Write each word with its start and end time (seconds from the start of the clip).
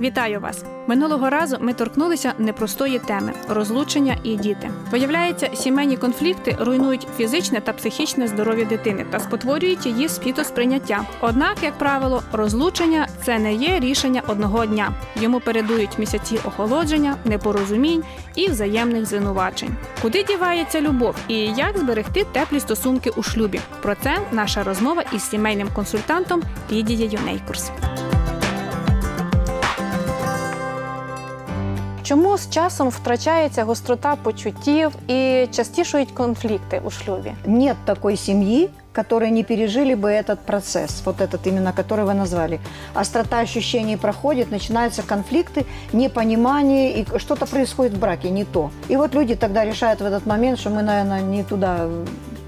Вітаю 0.00 0.40
вас! 0.40 0.64
Минулого 0.86 1.30
разу 1.30 1.56
ми 1.60 1.72
торкнулися 1.72 2.32
непростої 2.38 2.98
теми 2.98 3.32
розлучення 3.48 4.16
і 4.22 4.36
діти. 4.36 4.70
Виявляється, 4.90 5.50
сімейні 5.54 5.96
конфлікти 5.96 6.56
руйнують 6.60 7.06
фізичне 7.16 7.60
та 7.60 7.72
психічне 7.72 8.28
здоров'я 8.28 8.64
дитини 8.64 9.06
та 9.10 9.20
спотворюють 9.20 9.86
її 9.86 10.08
світосприйняття. 10.08 11.04
Однак, 11.20 11.56
як 11.62 11.78
правило, 11.78 12.22
розлучення 12.32 13.08
це 13.24 13.38
не 13.38 13.54
є 13.54 13.80
рішення 13.80 14.22
одного 14.26 14.66
дня. 14.66 14.92
Йому 15.20 15.40
передують 15.40 15.98
місяці 15.98 16.38
охолодження, 16.44 17.16
непорозумінь 17.24 18.04
і 18.34 18.48
взаємних 18.48 19.06
звинувачень. 19.06 19.76
Куди 20.02 20.22
дівається 20.22 20.80
любов 20.80 21.14
і 21.28 21.34
як 21.38 21.78
зберегти 21.78 22.24
теплі 22.32 22.60
стосунки 22.60 23.10
у 23.10 23.22
шлюбі? 23.22 23.60
Про 23.82 23.94
це 23.94 24.18
наша 24.32 24.64
розмова 24.64 25.02
із 25.12 25.22
сімейним 25.22 25.68
консультантом 25.74 26.42
Лідією 26.72 27.18
Нейкурс. 27.26 27.70
Чому 32.05 32.37
з 32.37 32.49
часом 32.49 32.89
втрачається 32.89 33.63
гострота 33.63 34.15
почуттів 34.23 34.91
і 35.07 35.47
частішують 35.51 36.11
конфлікти 36.11 36.81
у 36.85 36.89
шлюбі? 36.91 37.31
Нет 37.45 37.77
такой 37.85 38.17
семьи, 38.17 38.69
которые 38.95 39.29
не 39.31 39.43
пережили 39.43 39.95
бы 39.95 40.09
этот 40.09 40.37
процесс, 40.45 41.01
вот 41.05 41.21
этот 41.21 41.47
именно, 41.47 41.71
который 41.71 42.03
вы 42.05 42.13
назвали. 42.13 42.59
Острота 42.93 43.39
ощущений 43.39 43.97
проходит, 43.97 44.51
начинаются 44.51 45.01
конфликты, 45.03 45.65
непонимание, 45.93 46.99
и 46.99 47.05
что-то 47.19 47.45
происходит 47.45 47.93
в 47.93 47.99
браке, 47.99 48.29
не 48.29 48.43
то. 48.45 48.69
И 48.89 48.97
вот 48.97 49.15
люди 49.15 49.35
тогда 49.35 49.65
решают 49.65 50.01
в 50.01 50.05
этот 50.05 50.25
момент, 50.27 50.59
что 50.59 50.69
мы, 50.69 50.81
наверное, 50.81 51.21
не 51.21 51.43
туда 51.43 51.79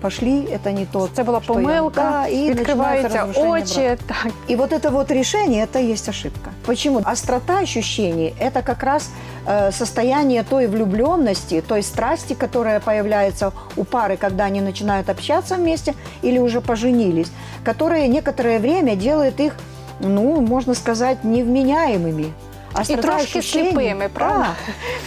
пошли, 0.02 0.40
это 0.52 0.72
не 0.72 0.86
то. 0.86 1.10
Це 1.14 1.24
була 1.24 1.42
что 1.42 1.54
я- 1.62 1.68
помилка, 1.68 2.02
Да, 2.02 2.28
и 2.28 2.50
відкриваються 2.54 3.04
начинается 3.10 3.18
разрушение 3.20 3.52
брака. 3.52 3.64
очі. 3.64 3.98
Так 4.08 4.28
И 4.50 4.56
вот 4.56 4.72
это 4.74 4.90
вот 4.92 5.12
решение, 5.12 5.66
это 5.66 5.80
и 5.82 5.92
есть 5.92 6.10
ошибка. 6.10 6.50
Почему? 6.66 7.02
Острота 7.06 7.60
ощущений – 7.60 8.42
это 8.46 8.64
как 8.64 8.84
раз 8.84 9.10
э, 9.37 9.37
состояние 9.71 10.43
той 10.43 10.67
влюбленности, 10.67 11.61
той 11.67 11.83
страсти, 11.83 12.35
которая 12.35 12.81
появляется 12.81 13.53
у 13.77 13.85
пары, 13.85 14.17
когда 14.17 14.45
они 14.45 14.61
начинают 14.61 15.09
общаться 15.09 15.57
вместе 15.57 15.95
или 16.23 16.39
уже 16.39 16.61
поженились, 16.61 17.31
которая 17.65 18.07
некоторое 18.07 18.59
время 18.59 18.97
делает 18.97 19.41
их, 19.41 19.55
ну, 20.01 20.41
можно 20.41 20.75
сказать, 20.75 21.25
невменяемыми. 21.25 22.33
Острота 22.75 23.03
трошки 23.03 23.41
слепыми, 23.41 24.09
правда? 24.09 24.49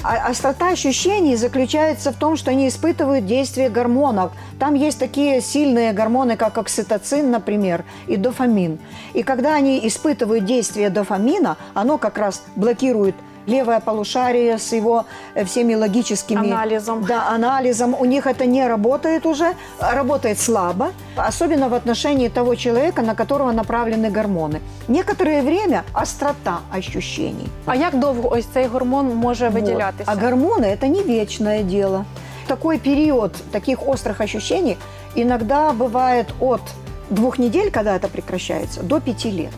Да. 0.02 0.10
А 0.26 0.30
острота 0.30 0.70
ощущений 0.70 1.36
заключается 1.36 2.12
в 2.12 2.16
том, 2.16 2.36
что 2.36 2.50
они 2.50 2.68
испытывают 2.68 3.28
действие 3.28 3.70
гормонов. 3.70 4.32
Там 4.60 4.74
есть 4.74 4.98
такие 4.98 5.42
сильные 5.42 5.94
гормоны, 5.94 6.38
как 6.38 6.58
окситоцин, 6.58 7.30
например, 7.30 7.86
и 8.08 8.18
дофамин. 8.18 8.80
И 9.14 9.22
когда 9.22 9.54
они 9.54 9.80
испытывают 9.88 10.44
действие 10.44 10.90
дофамина, 10.90 11.56
оно 11.76 12.00
как 12.00 12.18
раз 12.18 12.42
блокирует 12.56 13.16
левое 13.48 13.80
полушарие 13.80 14.58
с 14.58 14.74
его 14.74 15.06
э, 15.36 15.44
всеми 15.46 15.76
логическими 15.76 16.40
Анализом. 16.40 17.04
Да, 17.06 17.30
анализом. 17.30 17.96
У 18.00 18.06
них 18.06 18.28
это 18.28 18.46
не 18.46 18.68
работает 18.68 19.26
уже, 19.26 19.54
а 19.80 19.96
работает 19.96 20.40
слабо, 20.40 20.92
особенно 21.16 21.70
в 21.70 21.74
отношении 21.74 22.30
того 22.30 22.56
человека, 22.56 23.02
на 23.02 23.16
которого 23.16 23.52
направлены 23.52 24.10
гормоны. 24.12 24.60
Некоторое 24.88 25.42
время 25.42 25.84
острота 25.94 26.60
ощущений. 26.78 27.50
а 27.66 27.76
як 27.76 28.00
довго 28.00 28.30
ось 28.30 28.46
цей 28.54 28.68
гормон 28.68 29.16
може 29.16 29.50
Вот. 29.50 29.56
виділятися? 29.56 30.04
А 30.12 30.16
гормоны– 30.16 30.66
это 30.76 30.88
не 30.88 31.04
вечное 31.04 31.64
дело. 31.64 32.06
Такой 32.48 32.78
период 32.80 33.32
таких 33.52 33.88
острых 33.88 34.22
ощущений 34.22 34.78
иногда 35.16 35.72
бывает 35.74 36.28
от 36.40 36.62
двух 37.10 37.40
недель, 37.40 37.72
когда 37.72 37.96
это 37.96 38.08
прекращается, 38.08 38.84
до 38.84 39.00
пяти 39.00 39.32
лет. 39.32 39.54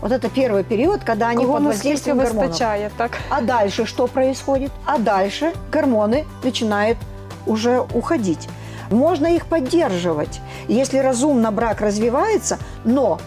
Вот 0.00 0.12
это 0.12 0.28
первый 0.28 0.62
период, 0.62 1.04
когда 1.04 1.28
они 1.28 1.44
Кого 1.44 1.54
под 1.54 1.64
воздействием 1.64 2.18
гормонов. 2.18 2.52
так? 2.96 3.18
А 3.30 3.40
дальше 3.40 3.86
что 3.86 4.06
происходит? 4.06 4.70
А 4.84 4.98
дальше 4.98 5.52
гормоны 5.70 6.26
начинают 6.42 6.98
уже 7.46 7.80
уходить. 7.80 8.48
Можно 8.90 9.26
их 9.34 9.46
поддерживать, 9.46 10.40
если 10.68 10.98
разумно 10.98 11.50
брак 11.50 11.80
развивается, 11.80 12.58
но 12.84 13.18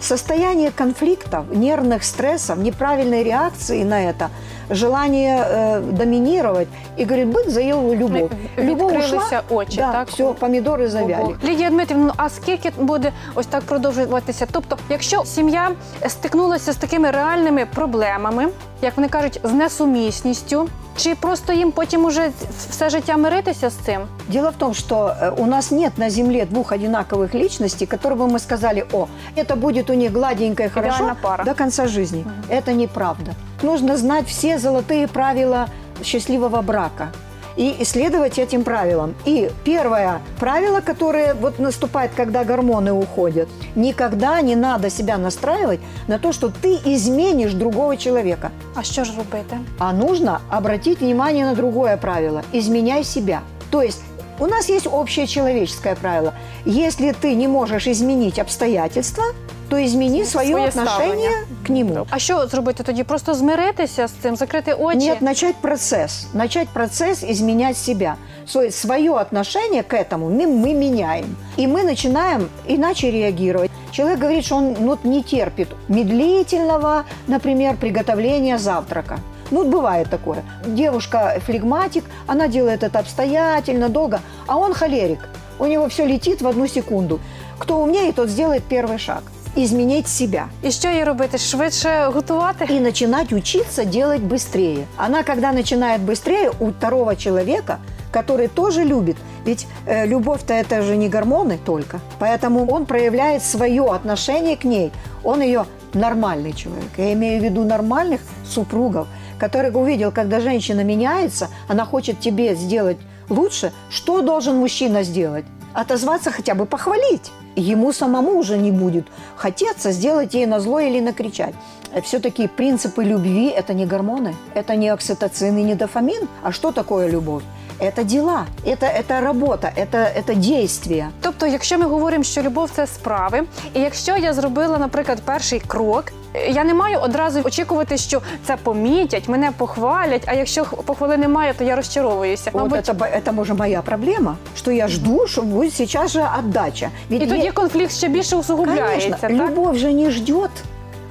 состояние 0.00 0.70
конфликтов, 0.70 1.48
нервных 1.50 2.04
стрессов, 2.04 2.58
неправильной 2.58 3.22
реакции 3.22 3.82
на 3.82 4.02
это, 4.04 4.30
желание 4.69 5.37
э, 5.37 5.81
доминировать, 5.81 6.67
и 6.97 7.03
говорит, 7.03 7.27
быт 7.27 7.49
заел 7.49 7.93
любовь. 7.93 8.31
Любовь 8.57 8.91
ушла, 8.91 8.99
Відкрилися 8.99 9.41
очі, 9.49 9.77
да, 9.77 9.91
так? 9.91 10.07
все, 10.07 10.23
помидоры 10.23 10.87
завяли. 10.87 11.23
Ого. 11.23 11.33
Лідія 11.43 11.69
Дмитрівна, 11.69 12.05
ну 12.05 12.13
а 12.17 12.29
скільки 12.29 12.71
буде 12.77 13.11
ось 13.35 13.45
так 13.45 13.63
продовжуватися? 13.63 14.47
Тобто, 14.51 14.77
якщо 14.89 15.25
сім'я 15.25 15.71
стикнулася 16.07 16.73
з 16.73 16.75
такими 16.75 17.11
реальними 17.11 17.65
проблемами, 17.65 18.47
як 18.81 18.97
вони 18.97 19.07
кажуть, 19.09 19.39
з 19.43 19.51
несумісністю, 19.51 20.67
Чи 20.96 21.14
просто 21.14 21.52
їм 21.52 21.72
потім 21.72 22.04
уже 22.04 22.30
все 22.70 22.90
життя 22.90 23.16
миритися 23.16 23.70
з 23.70 23.74
цим? 23.74 24.00
Дело 24.28 24.50
в 24.50 24.54
том, 24.58 24.74
что 24.74 24.96
э, 24.96 25.30
у 25.36 25.46
нас 25.46 25.70
нет 25.70 25.98
на 25.98 26.10
Земле 26.10 26.46
двух 26.46 26.72
одинаковых 26.72 27.34
личностей, 27.34 27.86
которые 27.86 28.16
бы 28.18 28.26
мы 28.26 28.38
сказали, 28.38 28.84
о, 28.92 29.06
это 29.36 29.56
будет 29.56 29.90
у 29.90 29.94
них 29.94 30.12
гладенько 30.12 30.62
и 30.64 30.68
хорошо 30.68 31.16
пара. 31.22 31.44
до 31.44 31.54
конца 31.54 31.86
жизни. 31.86 32.24
Это 32.48 32.72
неправда. 32.72 33.32
Нужно 33.62 33.96
знать 33.96 34.26
все 34.26 34.58
золотые 34.58 35.06
правила 35.08 35.66
счастливого 36.04 36.62
брака 36.62 37.08
и 37.56 37.76
исследовать 37.80 38.38
этим 38.38 38.64
правилам. 38.64 39.14
И 39.24 39.50
первое 39.64 40.20
правило, 40.38 40.80
которое 40.80 41.34
вот 41.34 41.58
наступает, 41.58 42.10
когда 42.16 42.44
гормоны 42.44 42.92
уходят, 42.92 43.48
никогда 43.74 44.40
не 44.40 44.56
надо 44.56 44.90
себя 44.90 45.18
настраивать 45.18 45.80
на 46.08 46.18
то, 46.18 46.32
что 46.32 46.48
ты 46.48 46.78
изменишь 46.84 47.52
другого 47.52 47.96
человека. 47.96 48.50
А 48.74 48.82
що 48.82 49.04
ж 49.04 49.12
робити? 49.16 49.56
А 49.78 49.92
нужно 49.92 50.40
обратить 50.50 51.00
внимание 51.00 51.44
на 51.44 51.54
другое 51.54 51.96
правило– 51.96 52.42
изменяй 52.52 53.04
себя. 53.04 53.40
То 53.70 53.82
есть 53.82 54.02
у 54.38 54.46
нас 54.46 54.68
есть 54.68 54.86
общее 54.86 55.26
человеческое 55.26 55.94
правило. 55.94 56.34
Если 56.66 57.12
ты 57.12 57.34
не 57.34 57.48
можешь 57.48 57.86
изменить 57.86 58.38
обстоятельства, 58.38 59.24
то 59.69 59.77
измени 59.77 60.25
свое 60.25 60.47
Своє 60.47 60.67
отношение 60.67 61.29
ставлення. 61.29 61.29
к 61.67 61.73
нему. 61.73 62.07
А 62.09 62.19
що 62.19 62.47
зробити 62.47 62.83
тоді? 62.83 63.03
Просто 63.03 63.33
змиритися 63.33 64.07
з 64.07 64.11
цим, 64.11 64.35
закрити 64.35 64.73
очі? 64.73 64.97
Нет, 64.97 65.21
начать 65.21 65.55
процесс. 65.55 66.27
Начать 66.33 66.67
процесс 66.69 67.23
изменять 67.23 67.77
себя. 67.77 68.15
Свое, 68.47 68.71
свое 68.71 69.11
отношение 69.11 69.83
к 69.83 69.93
этому 69.93 70.29
мы, 70.29 70.45
мы 70.47 70.73
меняем. 70.73 71.35
И 71.57 71.67
мы 71.67 71.83
начинаем 71.83 72.49
иначе 72.67 73.11
реагировать. 73.11 73.71
Человек 73.91 74.19
говорит, 74.19 74.45
что 74.45 74.55
он 74.55 74.75
ну, 74.79 74.97
не 75.03 75.23
терпит 75.23 75.67
медлительного, 75.87 77.03
например, 77.27 77.75
приготовления 77.77 78.57
завтрака. 78.57 79.19
Ну, 79.51 79.63
бывает 79.63 80.09
такое. 80.09 80.43
Девушка 80.65 81.39
флегматик, 81.45 82.03
она 82.27 82.47
делает 82.47 82.83
это 82.83 82.99
обстоятельно, 82.99 83.89
долго, 83.89 84.19
а 84.47 84.57
он 84.57 84.73
холерик. 84.73 85.19
У 85.59 85.65
него 85.65 85.87
все 85.87 86.05
летит 86.05 86.41
в 86.41 86.47
одну 86.47 86.67
секунду. 86.67 87.19
Кто 87.59 87.81
умнее, 87.81 88.11
тот 88.13 88.29
сделает 88.29 88.63
первый 88.63 88.97
шаг. 88.97 89.23
Изменить 89.56 90.08
себя. 90.08 90.46
І 90.62 90.70
що 90.70 90.88
їй 90.88 91.04
робити? 91.04 91.38
Швидше 91.38 92.10
готувати? 92.14 92.66
и 92.70 92.80
начинать 92.80 93.32
учиться 93.32 93.84
делать 93.84 94.22
быстрее. 94.22 94.86
Она, 94.96 95.22
когда 95.22 95.52
начинает 95.52 96.00
быстрее, 96.00 96.50
у 96.58 96.70
второго 96.70 97.16
человека, 97.16 97.78
который 98.12 98.48
тоже 98.48 98.84
любит, 98.84 99.16
ведь 99.46 99.66
э, 99.86 100.06
любовь-то 100.06 100.54
это 100.54 100.82
же 100.82 100.96
не 100.96 101.08
гормоны 101.08 101.58
только, 101.64 102.00
поэтому 102.18 102.66
он 102.66 102.86
проявляет 102.86 103.42
свое 103.42 103.84
отношение 103.84 104.56
к 104.56 104.64
ней. 104.64 104.90
Он 105.24 105.42
ее 105.42 105.64
нормальный 105.94 106.52
человек. 106.52 106.90
Я 106.98 107.12
имею 107.12 107.40
в 107.40 107.44
виду 107.44 107.64
нормальных 107.64 108.20
супругов, 108.44 109.06
которых 109.38 109.76
увидел, 109.76 110.12
когда 110.12 110.40
женщина 110.40 110.84
меняется, 110.84 111.48
она 111.68 111.84
хочет 111.84 112.20
тебе 112.20 112.54
сделать 112.54 112.98
лучше. 113.28 113.72
Что 113.90 114.22
должен 114.22 114.56
мужчина 114.56 115.02
сделать? 115.02 115.44
Отозваться 115.76 116.30
хотя 116.30 116.54
бы 116.54 116.64
похвалить. 116.64 117.30
Ему 117.54 117.92
самому 117.92 118.38
уже 118.38 118.56
не 118.56 118.70
будет 118.70 119.08
хотеться 119.36 119.92
сделать 119.92 120.32
ей 120.32 120.46
на 120.46 120.58
зло 120.58 120.80
или 120.80 121.00
накричать. 121.00 121.54
Все-таки 122.02 122.48
принципы 122.48 123.04
любви– 123.04 123.48
это 123.56 123.74
не 123.74 123.84
гормоны, 123.84 124.34
это 124.54 124.74
не 124.74 124.88
окситоцин 124.88 125.58
и 125.58 125.62
не 125.62 125.74
дофамин. 125.74 126.28
А 126.42 126.50
что 126.50 126.72
такое 126.72 127.08
любовь? 127.08 127.42
Это 127.79 128.03
дела, 128.03 128.45
это, 128.65 128.85
это 128.85 129.21
работа, 129.21 129.71
это, 129.75 129.97
это 129.97 130.35
действие. 130.35 131.09
Тобто, 131.21 131.47
якщо 131.47 131.77
ми 131.77 131.85
говоримо, 131.85 132.23
що 132.23 132.41
любов 132.41 132.69
це 132.75 132.87
справи, 132.87 133.43
і 133.73 133.79
якщо 133.79 134.17
я 134.17 134.33
зробила, 134.33 134.77
наприклад, 134.77 135.21
перший 135.25 135.59
крок, 135.59 136.03
е, 136.33 136.47
я 136.51 136.63
не 136.63 136.73
маю 136.73 136.99
одразу 136.99 137.41
очікувати, 137.43 137.97
що 137.97 138.21
це 138.47 138.57
помітять, 138.57 139.27
мене 139.29 139.51
похвалять. 139.57 140.23
А 140.25 140.33
якщо 140.33 140.63
х- 140.65 140.75
похвали 140.75 141.17
немає, 141.17 141.53
то 141.57 141.63
я 141.63 141.75
розчаровуюся. 141.75 142.49
Вот 142.53 142.71
это, 142.71 142.93
бо- 142.93 143.05
это, 143.05 143.31
может, 143.31 143.57
моя 143.57 143.81
проблема, 143.81 144.35
что 144.57 144.71
я 144.71 144.87
жду, 144.87 145.27
что 145.27 145.41
будет 145.41 145.73
сейчас 145.73 146.11
же 146.11 146.25
отдача. 146.39 146.89
Ведь 147.09 147.21
і 147.23 147.27
тоді 147.27 147.47
е- 147.47 147.51
конфлікт 147.51 147.91
ще 147.91 148.07
більше 148.07 148.35
усугубляється. 148.35 149.09
Конечно, 149.09 149.17
так? 149.21 149.31
любовь 149.49 149.75
же 149.77 149.93
не 149.93 150.11
ждет, 150.11 150.51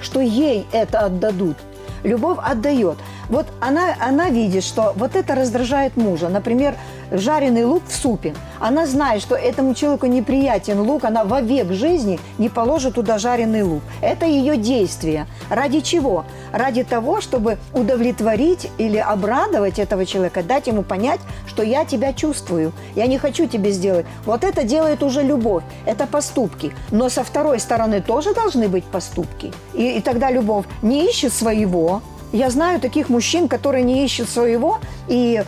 что 0.03 0.21
ей 0.21 0.67
это 0.75 1.07
отдадут. 1.07 1.57
Любовь 2.05 2.39
отдает. 2.53 2.97
Вот 3.30 3.48
она, 3.60 3.96
она 4.00 4.30
видит, 4.30 4.64
что 4.64 4.94
вот 4.96 5.16
это 5.16 5.36
раздражает 5.36 5.98
мужа. 5.98 6.30
Например, 6.30 6.76
жареный 7.12 7.66
лук 7.66 7.84
в 7.88 7.96
супе. 7.96 8.34
Она 8.60 8.86
знает, 8.86 9.22
что 9.22 9.36
этому 9.36 9.74
человеку 9.74 10.06
неприятен 10.06 10.80
лук, 10.80 11.04
она 11.04 11.24
во 11.24 11.42
век 11.42 11.72
жизни 11.72 12.20
не 12.38 12.50
положит 12.50 12.96
туда 12.96 13.18
жареный 13.18 13.64
лук. 13.64 13.82
Это 14.02 14.26
ее 14.26 14.58
действие. 14.58 15.28
Ради 15.50 15.82
чего? 15.82 16.26
Ради 16.52 16.84
того, 16.84 17.22
чтобы 17.22 17.58
удовлетворить 17.74 18.70
или 18.78 18.98
обрадовать 18.98 19.80
этого 19.80 20.06
человека, 20.06 20.44
дать 20.44 20.68
ему 20.68 20.84
понять, 20.84 21.20
что 21.48 21.64
я 21.64 21.86
тебя 21.86 22.14
чувствую, 22.14 22.72
я 22.96 23.08
не 23.08 23.18
хочу 23.18 23.48
тебе 23.48 23.72
сделать. 23.72 24.06
Вот 24.26 24.44
это 24.44 24.64
делает 24.64 25.04
уже 25.04 25.22
любовь, 25.22 25.64
это 25.86 26.08
поступки. 26.08 26.74
Но 26.92 27.10
со 27.10 27.24
второй 27.24 27.60
стороны 27.60 28.02
тоже 28.02 28.34
должны 28.34 28.68
быть 28.68 28.84
поступки. 28.86 29.54
И, 29.74 29.98
и 29.98 30.02
тогда 30.02 30.32
любовь 30.32 30.66
не 30.82 31.08
ищет 31.08 31.34
своего, 31.34 32.02
я 32.36 32.50
знаю 32.50 32.80
таких 32.80 33.10
мужчин, 33.10 33.48
которые 33.48 33.84
не 33.84 34.04
ищут 34.04 34.30
своего, 34.30 34.80
и 35.08 35.44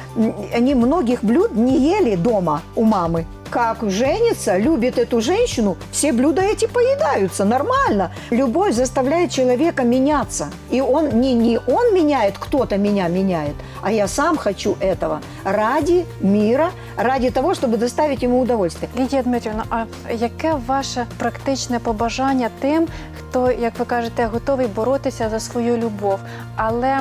они 0.54 0.74
многих 0.74 1.24
блюд 1.24 1.52
не 1.54 1.78
ели 1.78 2.16
дома 2.16 2.62
у 2.76 2.84
мамы 2.84 3.26
Как 3.51 3.91
женится, 3.91 4.57
любит 4.59 4.99
эту 4.99 5.21
женщину, 5.21 5.77
все 5.91 6.13
блюда 6.13 6.41
эти 6.41 6.67
поедаются, 6.67 7.45
нормально. 7.45 8.11
Любовь 8.31 8.75
заставляет 8.75 9.31
человека 9.31 9.83
меняться. 9.83 10.47
И 10.71 10.81
он 10.81 11.21
не, 11.21 11.35
не 11.35 11.59
он 11.59 11.95
меняет, 11.95 12.39
кто-то 12.39 12.79
меня 12.79 13.09
меняет, 13.09 13.55
а 13.83 13.93
я 13.93 14.09
сам 14.09 14.37
хочу 14.37 14.77
этого 14.81 15.21
ради 15.45 16.07
мира, 16.21 16.71
ради 16.97 17.31
того, 17.31 17.55
чтобы 17.55 17.77
доставить 17.77 18.23
ему 18.23 18.41
удовольствие. 18.41 18.91
Лідія 18.99 19.23
Дмитрівна, 19.23 19.65
а 19.71 19.85
яке 20.13 20.55
ваше 20.67 21.07
практичне 21.19 21.79
побажання 21.79 22.51
тим, 22.61 22.89
хто, 23.19 23.51
як 23.51 23.79
ви 23.79 23.85
кажете, 23.85 24.27
готовий 24.27 24.67
боротися 24.67 25.29
за 25.31 25.41
свою 25.41 25.77
любов, 25.77 26.19
але 26.57 26.99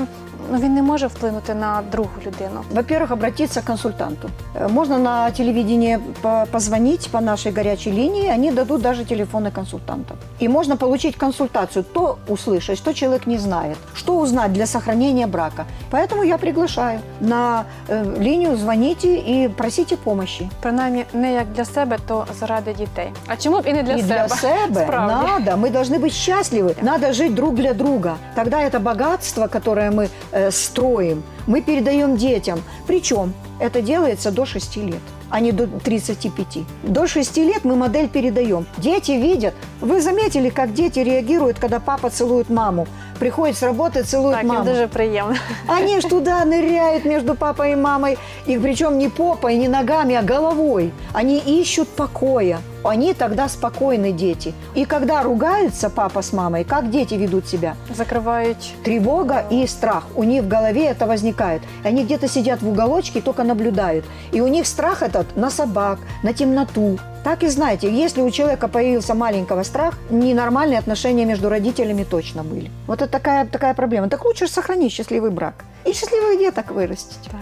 ну, 0.52 0.60
він 0.60 0.74
не 0.74 0.82
може 0.82 1.08
вплинути 1.08 1.54
на 1.54 1.82
другу 1.92 2.10
людину? 2.26 2.62
Во-первых, 2.76 3.14
обратиться 3.14 3.62
к 3.62 3.66
консультанту. 3.68 4.30
Э, 4.56 4.68
Можно 4.72 4.98
на 4.98 5.32
телевидении 5.32 6.00
по- 6.22 6.46
позвонить 6.52 7.10
по 7.12 7.22
нашей 7.22 7.52
горячей 7.52 7.92
линии, 7.92 8.30
они 8.36 8.52
дадут 8.52 8.82
даже 8.82 9.06
телефоны 9.06 9.52
консультантов. 9.52 10.18
И 10.42 10.48
можно 10.50 10.78
получить 10.78 11.16
консультацию, 11.16 11.84
то 11.94 12.18
услышать, 12.28 12.78
что 12.78 12.94
человек 12.94 13.28
не 13.28 13.38
знает, 13.38 13.78
что 13.96 14.18
узнать 14.18 14.52
для 14.54 14.66
сохранения 14.66 15.28
брака. 15.28 15.66
Поэтому 15.92 16.24
я 16.24 16.38
приглашаю 16.38 17.00
на 17.22 17.64
э, 17.90 18.16
линию, 18.20 18.58
звоните 18.58 19.08
и 19.18 19.50
просите 19.50 19.96
помощи. 19.98 20.50
Принаймні, 20.62 21.06
не 21.14 21.34
як 21.34 21.46
для 21.56 21.66
себе, 21.66 21.98
то 22.08 22.26
заради 22.40 22.74
дітей. 22.74 23.10
А 23.28 23.36
чому 23.36 23.60
б 23.60 23.68
і 23.68 23.74
не 23.74 23.84
для 23.84 23.94
и 23.94 24.02
себе? 24.02 24.26
для 24.28 24.28
себя 24.36 24.84
Справді. 24.84 25.16
надо, 25.32 25.52
мы 25.68 25.72
должны 25.72 26.00
быть 26.00 26.14
счастливы, 26.14 26.76
надо 26.84 27.14
жить 27.14 27.34
друг 27.34 27.54
для 27.56 27.74
друга. 27.74 28.16
Тогда 28.36 28.58
это 28.64 28.80
богатство, 28.80 29.48
которое 29.48 29.92
мы 29.92 30.08
э, 30.37 30.51
строим, 30.51 31.23
мы 31.47 31.63
передаем 31.63 32.17
детям. 32.17 32.63
Причем 32.87 33.33
это 33.61 33.81
делается 33.83 34.31
до 34.31 34.45
6 34.45 34.77
лет 34.77 35.03
а 35.31 35.41
не 35.41 35.53
до 35.53 35.67
35. 35.67 36.59
До 36.83 37.07
6 37.07 37.37
лет 37.39 37.65
мы 37.65 37.77
модель 37.77 38.09
передаем. 38.09 38.67
Дети 38.79 39.13
видят. 39.13 39.55
Вы 39.81 40.01
заметили, 40.01 40.51
как 40.51 40.73
дети 40.73 41.01
реагируют, 41.01 41.59
когда 41.59 41.81
папа 41.81 42.11
целует 42.11 42.49
маму? 42.49 42.87
Приходит 43.19 43.57
с 43.57 43.63
работы, 43.63 44.03
целует 44.03 44.37
Так, 44.37 44.45
маму. 44.45 44.65
дуже 44.65 44.87
приємно. 44.87 45.37
Они 45.67 46.01
ж 46.01 46.09
туда 46.09 46.45
ныряют 46.45 47.05
между 47.05 47.35
папой 47.35 47.73
и 47.73 47.77
мамой, 47.77 48.19
и 48.49 48.59
причем 48.59 48.99
не 48.99 49.09
попой, 49.09 49.57
не 49.57 49.69
ногами, 49.69 50.15
а 50.15 50.23
головой. 50.23 50.93
Они 51.13 51.39
ищут 51.39 51.89
покоя. 51.89 52.59
Они 52.89 53.15
тогда 53.15 53.49
спокойны, 53.49 54.13
дети. 54.13 54.55
И 54.75 54.85
когда 54.85 55.23
ругаются 55.23 55.91
папа 55.91 56.23
с 56.23 56.33
мамой, 56.33 56.65
как 56.65 56.91
дети 56.91 57.15
ведут 57.15 57.49
себя? 57.49 57.75
Закривають 57.95 58.75
Тревога 58.85 59.45
и 59.51 59.67
страх. 59.67 60.05
У 60.15 60.25
них 60.25 60.43
в 60.43 60.49
голове 60.49 60.87
это 60.87 61.07
возникает. 61.07 61.63
И 61.85 61.89
они 61.89 62.05
где-то 62.05 62.29
сидят 62.29 62.63
в 62.63 62.69
уголочке 62.69 63.19
и 63.19 63.23
только 63.23 63.43
наблюдают. 63.43 64.05
И 64.33 64.41
у 64.41 64.49
них 64.49 64.67
страх 64.67 65.03
этот 65.03 65.37
на 65.37 65.51
собак, 65.51 65.99
на 66.23 66.33
темноту. 66.33 66.99
Так 67.25 67.43
и 67.43 67.49
знаете, 67.49 67.91
если 67.91 68.23
у 68.23 68.31
человека 68.31 68.69
появился 68.69 69.15
маленького 69.15 69.65
страх, 69.65 69.95
ненормальные 70.11 70.79
отношения 70.79 71.25
между 71.25 71.49
родителями 71.49 72.05
точно 72.05 72.45
были. 72.45 72.71
Вот 72.87 73.03
это 73.03 73.11
такая, 73.11 73.47
такая 73.47 73.75
проблема. 73.75 74.09
Так 74.09 74.25
лучше 74.25 74.47
сохранить 74.47 74.93
счастливый 74.93 75.31
брак. 75.31 75.65
И 75.85 75.93
счастливых 75.93 76.39
деток 76.39 76.71
вырастить. 76.71 77.31
Так. 77.31 77.41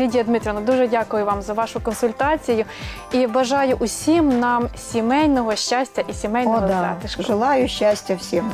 Лідія 0.00 0.24
Дмитрівна, 0.24 0.60
дуже 0.60 0.88
дякую 0.88 1.24
вам 1.24 1.42
за 1.42 1.52
вашу 1.52 1.80
консультацію 1.80 2.64
і 3.12 3.26
бажаю 3.26 3.76
усім 3.78 4.40
нам 4.40 4.68
сімейного 4.76 5.56
щастя 5.56 6.02
і 6.08 6.12
сімейного 6.12 6.56
О, 6.64 6.68
да. 6.68 6.80
затишку. 6.80 7.22
Желаю 7.22 7.68
счастья 7.68 8.16
всем. 8.16 8.50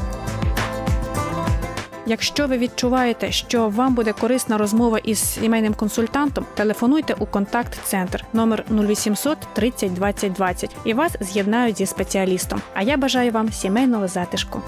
Якщо 2.07 2.47
ви 2.47 2.59
відчуваєте, 2.59 3.33
що 3.33 3.69
вам 3.69 3.95
буде 3.95 4.13
корисна 4.13 4.59
розмова 4.59 4.99
із 4.99 5.35
сімейним 5.35 5.75
консультантом, 5.75 6.47
телефонуйте 6.55 7.15
у 7.19 7.27
контакт-центр 7.27 8.25
номер 8.33 8.65
0800 8.71 9.39
30 9.53 9.95
20 9.95 10.33
20 10.33 10.77
і 10.85 10.95
вас 10.95 11.13
з'єднають 11.21 11.79
зі 11.79 11.87
спеціалістом. 11.87 12.63
А 12.75 12.83
я 12.83 12.97
бажаю 12.97 13.33
вам 13.33 13.53
сімейного 13.53 14.09
затишку. 14.09 14.63